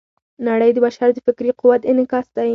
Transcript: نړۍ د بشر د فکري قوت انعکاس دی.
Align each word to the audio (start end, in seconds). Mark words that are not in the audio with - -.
نړۍ 0.47 0.69
د 0.73 0.77
بشر 0.85 1.09
د 1.13 1.19
فکري 1.25 1.51
قوت 1.59 1.81
انعکاس 1.91 2.27
دی. 2.37 2.49